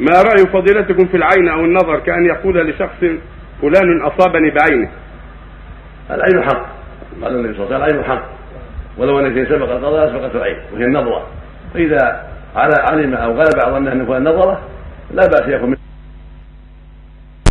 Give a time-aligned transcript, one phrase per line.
[0.00, 3.00] ما رأي فضيلتكم في العين أو النظر كأن يقول لشخص
[3.62, 4.90] فلان أصابني بعينه؟
[6.10, 6.66] العين حق.
[7.22, 8.28] قال النبي صلى الله عليه وسلم العين حق.
[8.98, 11.26] ولو أن شيء سبق القضاء سبقت العين وهي النظرة.
[11.74, 12.26] فإذا
[12.90, 14.60] علم أو غلب على ظنه ان فلان نظره
[15.10, 15.76] لا بأس يكون